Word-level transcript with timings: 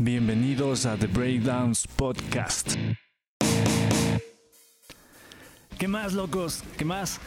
Bienvenidos 0.00 0.86
a 0.86 0.96
The 0.96 1.08
Breakdowns 1.08 1.88
Podcast. 1.88 2.76
¿Qué 5.76 5.88
más, 5.88 6.12
locos? 6.12 6.62
¿Qué 6.76 6.84
más? 6.84 7.18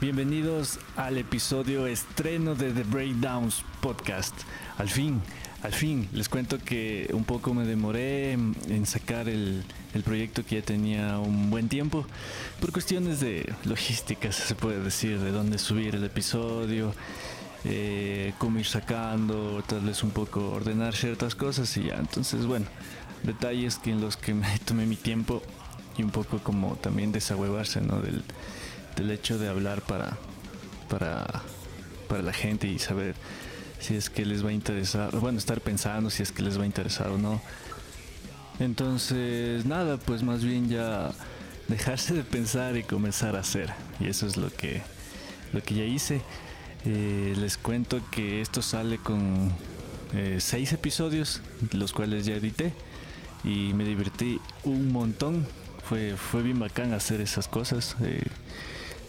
Bienvenidos 0.00 0.78
al 0.96 1.18
episodio 1.18 1.88
estreno 1.88 2.54
de 2.54 2.70
The 2.70 2.84
Breakdowns 2.84 3.64
Podcast. 3.80 4.34
Al 4.78 4.88
fin, 4.88 5.20
al 5.64 5.72
fin, 5.72 6.08
les 6.12 6.28
cuento 6.28 6.58
que 6.58 7.10
un 7.12 7.24
poco 7.24 7.52
me 7.52 7.66
demoré 7.66 8.34
en 8.34 8.86
sacar 8.86 9.28
el, 9.28 9.64
proyecto 10.04 10.46
que 10.46 10.60
ya 10.60 10.62
tenía 10.62 11.18
un 11.18 11.50
buen 11.50 11.68
tiempo, 11.68 12.06
por 12.60 12.70
cuestiones 12.70 13.18
de 13.18 13.52
logística, 13.64 14.30
se 14.30 14.54
puede 14.54 14.80
decir, 14.80 15.18
de 15.18 15.32
dónde 15.32 15.58
subir 15.58 15.96
el 15.96 16.04
episodio, 16.04 16.94
eh, 17.64 18.32
ir 18.58 18.66
sacando, 18.66 19.62
tal 19.66 19.80
vez 19.80 20.02
un 20.02 20.10
poco 20.10 20.50
ordenar 20.50 20.94
ciertas 20.94 21.34
cosas 21.34 21.76
y 21.76 21.84
ya. 21.84 21.96
Entonces, 21.96 22.46
bueno, 22.46 22.66
detalles 23.22 23.78
que 23.78 23.90
en 23.90 24.00
los 24.00 24.16
que 24.16 24.34
me 24.34 24.58
tomé 24.64 24.86
mi 24.86 24.96
tiempo 24.96 25.42
y 25.96 26.02
un 26.02 26.10
poco 26.10 26.38
como 26.38 26.76
también 26.76 27.12
desahuevarse 27.12 27.80
¿no? 27.80 28.00
del, 28.00 28.22
del 28.96 29.10
hecho 29.10 29.38
de 29.38 29.48
hablar 29.48 29.82
para, 29.82 30.16
para, 30.88 31.26
para 32.08 32.22
la 32.22 32.32
gente 32.32 32.66
y 32.66 32.78
saber 32.78 33.14
si 33.78 33.96
es 33.96 34.10
que 34.10 34.24
les 34.26 34.44
va 34.44 34.50
a 34.50 34.52
interesar, 34.52 35.16
bueno, 35.18 35.38
estar 35.38 35.60
pensando 35.60 36.10
si 36.10 36.22
es 36.22 36.32
que 36.32 36.42
les 36.42 36.58
va 36.58 36.64
a 36.64 36.66
interesar 36.66 37.08
o 37.08 37.18
no. 37.18 37.40
Entonces, 38.58 39.64
nada, 39.64 39.96
pues 39.96 40.22
más 40.22 40.44
bien 40.44 40.68
ya 40.68 41.12
dejarse 41.68 42.12
de 42.12 42.24
pensar 42.24 42.76
y 42.76 42.82
comenzar 42.82 43.36
a 43.36 43.40
hacer. 43.40 43.70
Y 43.98 44.08
eso 44.08 44.26
es 44.26 44.36
lo 44.36 44.50
que, 44.50 44.82
lo 45.54 45.62
que 45.62 45.74
ya 45.76 45.84
hice. 45.84 46.20
Eh, 46.84 47.34
les 47.38 47.58
cuento 47.58 48.00
que 48.10 48.40
esto 48.40 48.62
sale 48.62 48.98
con 48.98 49.52
eh, 50.14 50.38
seis 50.40 50.72
episodios, 50.72 51.42
los 51.72 51.92
cuales 51.92 52.24
ya 52.24 52.34
edité 52.34 52.72
y 53.44 53.74
me 53.74 53.84
divertí 53.84 54.40
un 54.64 54.92
montón. 54.92 55.46
Fue, 55.84 56.16
fue 56.16 56.42
bien 56.42 56.58
bacán 56.58 56.92
hacer 56.92 57.20
esas 57.20 57.48
cosas. 57.48 57.96
Eh, 58.02 58.22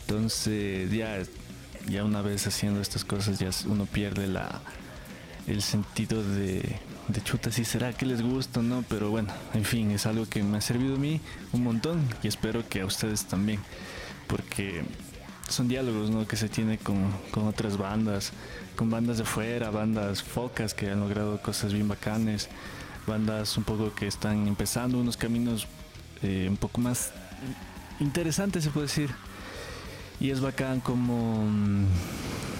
entonces 0.01 0.91
ya, 0.91 1.19
ya 1.87 2.03
una 2.03 2.21
vez 2.21 2.47
haciendo 2.47 2.81
estas 2.81 3.05
cosas 3.05 3.39
ya 3.39 3.49
uno 3.67 3.85
pierde 3.85 4.27
la, 4.27 4.61
el 5.47 5.61
sentido 5.61 6.23
de, 6.23 6.79
de 7.07 7.23
chuta 7.23 7.51
si 7.51 7.65
será 7.65 7.93
que 7.93 8.05
les 8.05 8.21
gusta 8.21 8.59
o 8.59 8.63
no, 8.63 8.83
pero 8.89 9.09
bueno, 9.09 9.33
en 9.53 9.65
fin, 9.65 9.91
es 9.91 10.05
algo 10.05 10.27
que 10.27 10.43
me 10.43 10.57
ha 10.57 10.61
servido 10.61 10.95
a 10.95 10.99
mí 10.99 11.21
un 11.51 11.63
montón 11.63 12.01
y 12.23 12.27
espero 12.27 12.67
que 12.67 12.81
a 12.81 12.85
ustedes 12.85 13.25
también, 13.25 13.59
porque 14.27 14.83
son 15.51 15.67
diálogos 15.67 16.09
¿no? 16.09 16.27
que 16.27 16.35
se 16.35 16.49
tiene 16.49 16.77
con, 16.77 17.11
con, 17.31 17.47
otras 17.47 17.77
bandas, 17.77 18.31
con 18.75 18.89
bandas 18.89 19.17
de 19.17 19.25
fuera, 19.25 19.69
bandas 19.69 20.23
focas 20.23 20.73
que 20.73 20.89
han 20.89 20.99
logrado 20.99 21.41
cosas 21.41 21.73
bien 21.73 21.87
bacanes, 21.87 22.49
bandas 23.07 23.57
un 23.57 23.63
poco 23.63 23.93
que 23.93 24.07
están 24.07 24.47
empezando 24.47 24.97
unos 24.99 25.17
caminos 25.17 25.67
eh, 26.23 26.47
un 26.49 26.57
poco 26.57 26.81
más 26.81 27.11
interesantes 27.99 28.63
se 28.63 28.69
puede 28.69 28.87
decir. 28.87 29.09
Y 30.19 30.29
es 30.29 30.39
bacán 30.39 30.81
como 30.81 31.45
mm, 31.45 31.85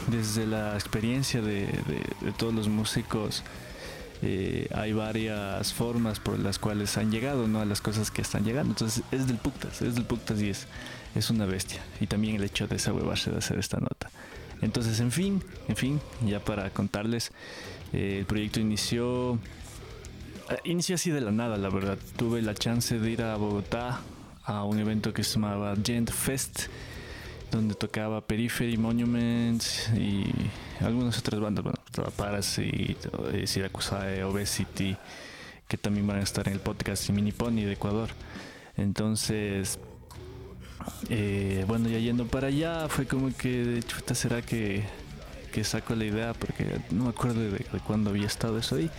desde 0.09 0.47
la 0.47 0.73
experiencia 0.73 1.41
de, 1.41 1.67
de, 2.21 2.31
todos 2.37 2.53
los 2.53 2.67
músicos 2.67 3.43
eh, 4.21 4.67
hay 4.73 4.93
varias 4.93 5.73
formas 5.73 6.19
por 6.19 6.37
las 6.39 6.59
cuales 6.59 6.97
han 6.97 7.11
llegado 7.11 7.47
¿no? 7.47 7.59
a 7.59 7.65
las 7.65 7.81
cosas 7.81 8.11
que 8.11 8.21
están 8.21 8.43
llegando. 8.43 8.71
Entonces 8.71 9.03
es 9.11 9.27
del 9.27 9.37
Puctas, 9.37 9.81
es 9.81 9.95
del 9.95 10.05
Puctas 10.05 10.41
y 10.41 10.49
es 10.49 10.67
es 11.15 11.29
una 11.29 11.45
bestia. 11.45 11.81
Y 11.99 12.07
también 12.07 12.35
el 12.35 12.43
hecho 12.43 12.67
de 12.67 12.75
desahuevarse 12.75 13.31
de 13.31 13.37
hacer 13.37 13.59
esta 13.59 13.79
nota. 13.79 14.09
Entonces, 14.61 14.99
en 14.99 15.11
fin, 15.11 15.43
en 15.67 15.75
fin, 15.75 16.01
ya 16.25 16.39
para 16.39 16.69
contarles, 16.69 17.31
eh, 17.93 18.17
el 18.19 18.25
proyecto 18.25 18.59
inició, 18.59 19.39
eh, 20.49 20.57
inició 20.65 20.95
así 20.95 21.09
de 21.09 21.21
la 21.21 21.31
nada, 21.31 21.57
la 21.57 21.69
verdad. 21.69 21.97
Tuve 22.15 22.41
la 22.41 22.53
chance 22.53 22.99
de 22.99 23.11
ir 23.11 23.23
a 23.23 23.35
Bogotá 23.35 24.01
a 24.43 24.63
un 24.63 24.79
evento 24.79 25.13
que 25.13 25.23
se 25.23 25.35
llamaba 25.35 25.75
Gent 25.83 26.11
Fest, 26.11 26.67
donde 27.51 27.75
tocaba 27.75 28.21
Periphery, 28.21 28.77
Monuments 28.77 29.89
y 29.89 30.25
algunas 30.79 31.17
otras 31.19 31.39
bandas, 31.39 31.63
bueno, 31.63 31.77
Parasite, 32.15 32.97
eh, 33.33 33.45
Siracusae, 33.45 34.23
Obesity, 34.23 34.95
que 35.67 35.77
también 35.77 36.07
van 36.07 36.17
a 36.17 36.23
estar 36.23 36.47
en 36.47 36.53
el 36.53 36.59
podcast 36.59 37.07
y 37.09 37.13
Mini 37.13 37.31
Pony 37.31 37.63
de 37.65 37.73
Ecuador. 37.73 38.09
Entonces, 38.77 39.79
eh, 41.09 41.65
bueno, 41.67 41.89
ya 41.89 41.99
yendo 41.99 42.25
para 42.25 42.47
allá, 42.47 42.87
fue 42.89 43.05
como 43.05 43.35
que, 43.35 43.65
de 43.65 43.83
chuta, 43.83 44.15
¿será 44.15 44.41
que, 44.41 44.83
que 45.51 45.63
saco 45.63 45.95
la 45.95 46.05
idea? 46.05 46.33
Porque 46.33 46.79
no 46.89 47.03
me 47.03 47.09
acuerdo 47.09 47.41
de, 47.41 47.51
de 47.51 47.79
cuándo 47.85 48.09
había 48.09 48.27
estado 48.27 48.57
eso 48.57 48.75
ahí. 48.75 48.89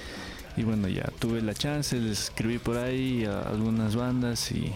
Y 0.57 0.65
bueno, 0.65 0.89
ya 0.89 1.05
tuve 1.19 1.41
la 1.41 1.55
chance, 1.55 1.99
les 1.99 2.25
escribí 2.25 2.59
por 2.59 2.77
ahí 2.77 3.25
a 3.25 3.41
algunas 3.43 3.97
bandas 3.97 4.53
y, 4.53 4.73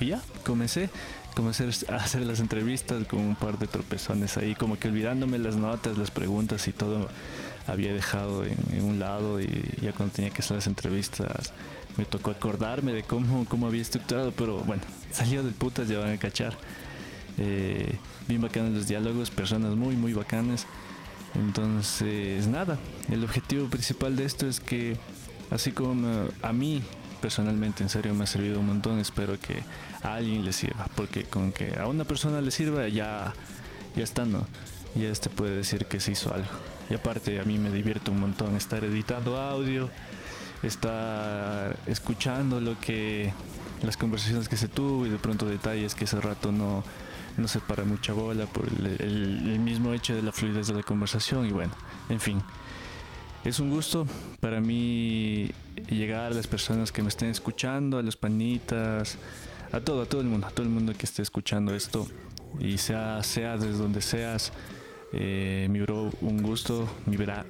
ya, 0.00 0.20
comencé. 0.44 0.90
Comencé 1.34 1.68
a 1.88 1.94
hacer 1.96 2.22
las 2.22 2.40
entrevistas 2.40 3.06
con 3.06 3.20
un 3.20 3.36
par 3.36 3.58
de 3.58 3.66
tropezones 3.66 4.36
ahí, 4.36 4.54
como 4.54 4.78
que 4.78 4.88
olvidándome 4.88 5.38
las 5.38 5.56
notas, 5.56 5.98
las 5.98 6.10
preguntas 6.10 6.66
y 6.68 6.72
todo 6.72 7.08
había 7.66 7.92
dejado 7.92 8.44
en, 8.44 8.56
en 8.72 8.84
un 8.84 8.98
lado 8.98 9.40
y 9.40 9.46
ya 9.80 9.92
cuando 9.92 10.14
tenía 10.14 10.30
que 10.30 10.42
hacer 10.42 10.56
las 10.56 10.66
entrevistas 10.66 11.52
me 11.96 12.04
tocó 12.04 12.30
acordarme 12.30 12.92
de 12.92 13.02
cómo, 13.02 13.44
cómo 13.46 13.66
había 13.66 13.82
estructurado, 13.82 14.32
pero 14.32 14.58
bueno, 14.58 14.82
salió 15.10 15.42
de 15.42 15.50
putas, 15.50 15.88
ya 15.88 15.98
van 15.98 16.12
a 16.12 16.18
cachar. 16.18 16.54
Eh, 17.38 17.96
bien 18.28 18.40
bacanos 18.40 18.72
los 18.72 18.88
diálogos, 18.88 19.30
personas 19.30 19.74
muy, 19.74 19.96
muy 19.96 20.12
bacanas. 20.12 20.66
Entonces, 21.34 22.46
nada, 22.46 22.78
el 23.10 23.22
objetivo 23.24 23.68
principal 23.68 24.16
de 24.16 24.24
esto 24.24 24.46
es 24.46 24.60
que, 24.60 24.96
así 25.50 25.72
como 25.72 26.28
a 26.42 26.52
mí 26.52 26.82
personalmente, 27.20 27.82
en 27.82 27.88
serio, 27.88 28.14
me 28.14 28.24
ha 28.24 28.26
servido 28.26 28.60
un 28.60 28.66
montón, 28.66 28.98
espero 28.98 29.38
que 29.38 29.62
a 30.02 30.14
alguien 30.14 30.44
le 30.44 30.52
sirva, 30.52 30.86
porque 30.94 31.24
con 31.24 31.52
que 31.52 31.78
a 31.78 31.86
una 31.86 32.04
persona 32.04 32.40
le 32.40 32.50
sirva, 32.50 32.88
ya, 32.88 33.32
ya 33.96 34.04
está, 34.04 34.24
¿no? 34.24 34.46
Ya 34.94 35.08
este 35.08 35.30
puede 35.30 35.56
decir 35.56 35.86
que 35.86 36.00
se 36.00 36.12
hizo 36.12 36.34
algo. 36.34 36.48
Y 36.88 36.94
aparte, 36.94 37.38
a 37.38 37.44
mí 37.44 37.58
me 37.58 37.70
divierte 37.70 38.10
un 38.10 38.20
montón 38.20 38.56
estar 38.56 38.84
editando 38.84 39.38
audio, 39.38 39.88
estar 40.62 41.76
escuchando 41.86 42.60
lo 42.60 42.78
que 42.80 43.32
las 43.82 43.96
conversaciones 43.96 44.48
que 44.48 44.56
se 44.56 44.68
tuvo 44.68 45.06
y 45.06 45.10
de 45.10 45.18
pronto 45.18 45.46
detalles 45.46 45.94
que 45.94 46.04
ese 46.04 46.20
rato 46.20 46.52
no, 46.52 46.84
no 47.36 47.48
se 47.48 47.60
para 47.60 47.84
mucha 47.84 48.12
bola 48.12 48.46
por 48.46 48.66
el, 48.66 49.58
mismo 49.60 49.92
hecho 49.92 50.14
de 50.14 50.22
la 50.22 50.32
fluidez 50.32 50.66
de 50.66 50.74
la 50.74 50.82
conversación 50.82 51.46
y 51.46 51.50
bueno, 51.50 51.72
en 52.08 52.20
fin. 52.20 52.42
Es 53.42 53.58
un 53.58 53.70
gusto 53.70 54.06
para 54.40 54.60
mí 54.60 55.50
llegar 55.88 56.30
a 56.32 56.34
las 56.34 56.46
personas 56.46 56.92
que 56.92 57.02
me 57.02 57.08
estén 57.08 57.30
escuchando, 57.30 57.96
a 57.96 58.02
los 58.02 58.14
panitas, 58.16 59.16
a 59.72 59.80
todo, 59.80 60.02
a 60.02 60.06
todo 60.06 60.20
el 60.20 60.26
mundo, 60.26 60.46
a 60.46 60.50
todo 60.50 60.66
el 60.66 60.72
mundo 60.72 60.92
que 60.92 61.06
esté 61.06 61.22
escuchando 61.22 61.74
esto 61.74 62.06
y 62.58 62.76
sea, 62.76 63.22
sea 63.22 63.56
desde 63.56 63.78
donde 63.78 64.02
seas, 64.02 64.52
eh, 65.14 65.68
mi 65.70 65.80
bro, 65.80 66.10
un 66.20 66.42
gusto, 66.42 66.86
mi 67.06 67.16
verá, 67.16 67.46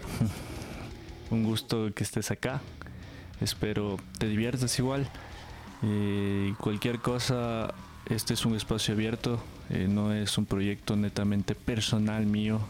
un 1.30 1.42
gusto 1.42 1.92
que 1.92 2.04
estés 2.04 2.30
acá. 2.30 2.60
Espero 3.40 3.96
te 4.18 4.28
diviertas 4.28 4.78
igual. 4.78 5.08
Eh, 5.82 6.54
cualquier 6.60 7.00
cosa, 7.00 7.74
este 8.06 8.34
es 8.34 8.46
un 8.46 8.54
espacio 8.54 8.94
abierto, 8.94 9.42
eh, 9.70 9.88
no 9.88 10.12
es 10.12 10.38
un 10.38 10.46
proyecto 10.46 10.94
netamente 10.94 11.56
personal 11.56 12.26
mío, 12.26 12.60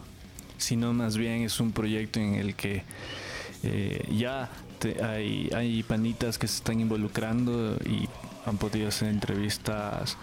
sino 0.61 0.93
más 0.93 1.17
bien 1.17 1.43
es 1.43 1.61
un 1.61 1.73
proyecto 1.73 2.21
en 2.21 2.35
el 2.35 2.55
que 2.55 2.85
eh, 3.63 4.07
ya 4.11 4.51
hay, 5.03 5.51
hay 5.55 5.83
panitas 5.83 6.39
que 6.39 6.47
se 6.47 6.57
están 6.57 6.81
involucrando 6.81 7.77
y 7.85 8.09
han 8.47 8.57
podido 8.57 8.89
hacer 8.89 9.09
entrevistas 9.09 10.17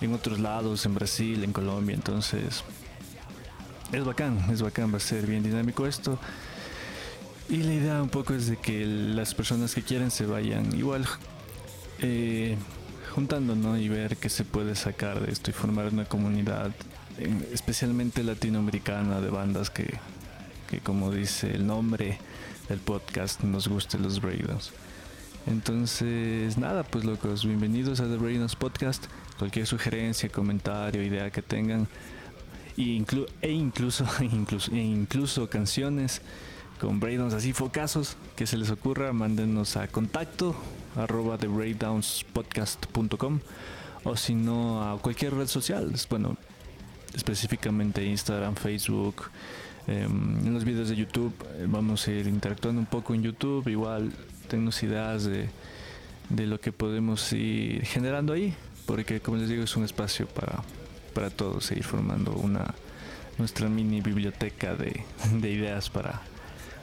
en 0.00 0.14
otros 0.14 0.40
lados, 0.40 0.86
en 0.86 0.94
Brasil, 0.94 1.44
en 1.44 1.52
Colombia, 1.52 1.94
entonces 1.94 2.64
es 3.92 4.04
bacán, 4.04 4.38
es 4.50 4.62
bacán, 4.62 4.92
va 4.92 4.96
a 4.96 5.00
ser 5.00 5.26
bien 5.26 5.42
dinámico 5.42 5.86
esto. 5.86 6.18
Y 7.48 7.58
la 7.64 7.74
idea 7.74 8.02
un 8.02 8.08
poco 8.08 8.32
es 8.34 8.46
de 8.46 8.56
que 8.56 8.86
las 8.86 9.34
personas 9.34 9.74
que 9.74 9.82
quieren 9.82 10.10
se 10.10 10.24
vayan 10.24 10.72
igual 10.76 11.04
eh, 11.98 12.56
juntando, 13.14 13.56
¿no? 13.56 13.76
Y 13.76 13.88
ver 13.88 14.16
qué 14.16 14.28
se 14.28 14.44
puede 14.44 14.76
sacar 14.76 15.20
de 15.20 15.32
esto 15.32 15.50
y 15.50 15.52
formar 15.52 15.86
una 15.92 16.04
comunidad, 16.04 16.70
especialmente 17.52 18.22
latinoamericana, 18.22 19.20
de 19.20 19.30
bandas 19.30 19.70
que, 19.70 19.98
que 20.68 20.80
como 20.80 21.10
dice 21.10 21.50
el 21.54 21.66
nombre 21.66 22.18
del 22.68 22.78
podcast, 22.78 23.42
nos 23.42 23.68
gusten 23.68 24.02
los 24.02 24.20
breakdowns. 24.20 24.72
Entonces, 25.46 26.58
nada, 26.58 26.82
pues 26.82 27.04
locos, 27.04 27.44
bienvenidos 27.44 28.00
a 28.00 28.04
The 28.04 28.16
Breakdowns 28.16 28.56
Podcast. 28.56 29.06
Cualquier 29.38 29.66
sugerencia, 29.66 30.28
comentario, 30.28 31.02
idea 31.02 31.30
que 31.30 31.40
tengan, 31.40 31.88
e, 32.76 32.82
inclu 32.82 33.26
e 33.40 33.50
incluso, 33.50 34.04
incluso, 34.20 34.70
e 34.72 34.78
incluso 34.78 35.48
canciones 35.48 36.20
con 36.80 37.00
breakdowns 37.00 37.34
así 37.34 37.52
focazos 37.52 38.16
que 38.36 38.46
se 38.46 38.56
les 38.56 38.70
ocurra, 38.70 39.12
mándenos 39.12 39.76
a 39.76 39.88
contacto 39.88 40.54
arroba 40.96 41.36
de 41.36 41.46
breakdownspodcast.com 41.48 43.40
o 44.04 44.16
si 44.16 44.34
no 44.34 44.82
a 44.82 44.98
cualquier 44.98 45.34
red 45.34 45.46
social, 45.46 45.92
bueno, 46.08 46.36
específicamente 47.14 48.04
Instagram, 48.04 48.54
Facebook, 48.54 49.30
em, 49.86 50.46
en 50.46 50.54
los 50.54 50.64
videos 50.64 50.88
de 50.88 50.96
YouTube, 50.96 51.34
eh, 51.56 51.66
vamos 51.68 52.06
a 52.06 52.12
ir 52.12 52.26
interactuando 52.26 52.80
un 52.80 52.86
poco 52.86 53.14
en 53.14 53.22
YouTube, 53.22 53.68
igual 53.68 54.12
tennos 54.48 54.82
ideas 54.82 55.24
de, 55.24 55.48
de 56.28 56.46
lo 56.46 56.60
que 56.60 56.72
podemos 56.72 57.32
ir 57.32 57.84
generando 57.84 58.32
ahí, 58.32 58.54
porque 58.86 59.20
como 59.20 59.36
les 59.36 59.48
digo 59.48 59.64
es 59.64 59.76
un 59.76 59.84
espacio 59.84 60.26
para, 60.26 60.62
para 61.14 61.30
todos 61.30 61.64
seguir 61.64 61.84
formando 61.84 62.32
una 62.32 62.74
nuestra 63.38 63.68
mini 63.68 64.02
biblioteca 64.02 64.74
de, 64.74 65.02
de 65.32 65.50
ideas 65.50 65.88
para, 65.88 66.20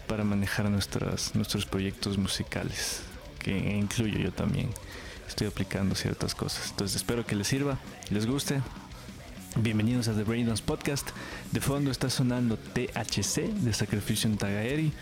para 0.07 0.23
manejar 0.23 0.69
nuestras, 0.69 1.35
nuestros 1.35 1.65
proyectos 1.65 2.18
musicales, 2.18 3.01
que 3.39 3.56
incluyo 3.56 4.18
yo 4.18 4.31
también. 4.31 4.69
Estoy 5.27 5.47
aplicando 5.47 5.94
ciertas 5.94 6.33
cosas. 6.33 6.71
Entonces 6.71 6.95
espero 6.95 7.25
que 7.25 7.35
les 7.35 7.47
sirva, 7.47 7.77
les 8.09 8.25
guste. 8.25 8.62
Bienvenidos 9.59 10.07
a 10.07 10.13
The 10.13 10.24
Braindance 10.24 10.62
Podcast. 10.63 11.09
De 11.51 11.59
fondo 11.62 11.89
está 11.89 12.12
sonando 12.12 12.57
THC 12.57 13.42
de 13.42 13.74
Sacrificio 13.74 14.30
en 14.30 14.38
Tagaeri. 14.38 14.94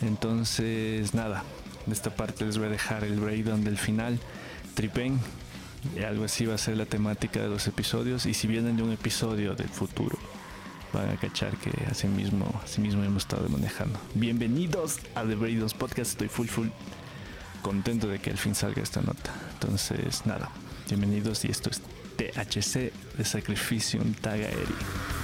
Entonces, 0.00 1.12
nada, 1.12 1.42
de 1.86 1.92
esta 1.92 2.14
parte 2.14 2.44
les 2.44 2.56
voy 2.56 2.68
a 2.68 2.70
dejar 2.70 3.02
el 3.02 3.18
breakdown 3.18 3.64
del 3.64 3.76
final. 3.76 4.20
Tripen, 4.74 5.18
algo 6.06 6.24
así 6.24 6.46
va 6.46 6.54
a 6.54 6.58
ser 6.58 6.76
la 6.76 6.86
temática 6.86 7.40
de 7.40 7.48
los 7.48 7.66
episodios. 7.66 8.26
Y 8.26 8.34
si 8.34 8.46
vienen 8.46 8.76
de 8.76 8.84
un 8.84 8.92
episodio 8.92 9.56
del 9.56 9.68
futuro, 9.68 10.16
van 10.92 11.10
a 11.10 11.16
cachar 11.16 11.56
que 11.56 11.72
así 11.90 12.06
mismo, 12.06 12.48
así 12.62 12.80
mismo 12.80 13.02
hemos 13.02 13.24
estado 13.24 13.48
manejando. 13.48 13.98
Bienvenidos 14.14 15.00
a 15.16 15.24
The 15.24 15.34
Braidons 15.34 15.74
Podcast. 15.74 16.12
Estoy 16.12 16.28
full, 16.28 16.46
full 16.46 16.68
contento 17.60 18.06
de 18.06 18.20
que 18.20 18.30
al 18.30 18.38
fin 18.38 18.54
salga 18.54 18.82
esta 18.82 19.00
nota. 19.00 19.32
Entonces, 19.54 20.24
nada, 20.26 20.48
bienvenidos 20.88 21.44
y 21.44 21.48
esto 21.48 21.70
es 21.70 21.82
THC 22.16 22.92
de 23.16 23.24
Sacrificio 23.24 24.00
Tagaeri. 24.20 25.15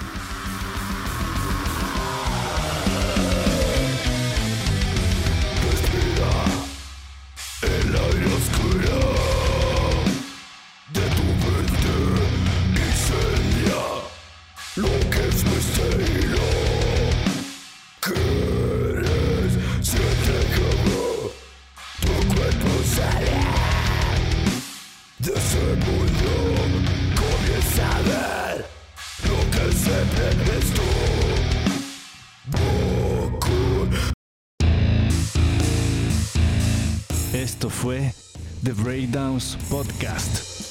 Esto 37.43 37.71
fue 37.71 38.15
The 38.63 38.71
Breakdowns 38.71 39.59
Podcast. 39.69 40.62